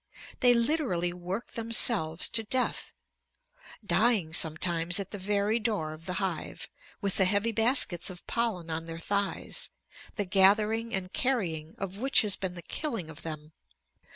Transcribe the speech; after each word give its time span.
They 0.39 0.55
literally 0.55 1.13
work 1.13 1.51
themselves 1.51 2.27
to 2.29 2.43
death, 2.43 2.91
dying 3.85 4.33
sometimes 4.33 4.99
at 4.99 5.11
the 5.11 5.19
very 5.19 5.59
door 5.59 5.93
of 5.93 6.07
the 6.07 6.13
hive, 6.15 6.67
with 7.01 7.17
the 7.17 7.25
heavy 7.25 7.51
baskets 7.51 8.09
of 8.09 8.25
pollen 8.25 8.71
on 8.71 8.87
their 8.87 8.97
thighs, 8.97 9.69
the 10.15 10.25
gathering 10.25 10.91
and 10.91 11.13
carrying 11.13 11.75
of 11.77 11.99
which 11.99 12.21
has 12.21 12.35
been 12.35 12.55
the 12.55 12.63
killing 12.63 13.11
of 13.11 13.21
them. 13.21 13.51